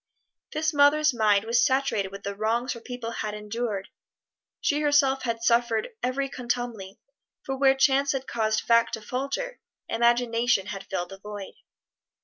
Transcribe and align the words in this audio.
This 0.53 0.73
mother's 0.73 1.13
mind 1.13 1.45
was 1.45 1.63
saturated 1.63 2.11
with 2.11 2.23
the 2.23 2.33
wrongs 2.33 2.73
her 2.73 2.79
people 2.79 3.11
had 3.11 3.35
endured: 3.35 3.87
she 4.59 4.81
herself 4.81 5.21
had 5.21 5.43
suffered 5.43 5.89
every 6.01 6.27
contumely, 6.27 6.97
for 7.43 7.55
where 7.55 7.75
chance 7.75 8.13
had 8.13 8.25
caused 8.25 8.61
fact 8.61 8.93
to 8.95 9.01
falter, 9.03 9.59
imagination 9.87 10.65
had 10.65 10.87
filled 10.87 11.09
the 11.09 11.19
void. 11.19 11.53